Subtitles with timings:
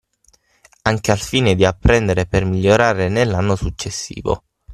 [0.81, 4.45] Anche al fine di apprendere per migliorare nell'anno successivo.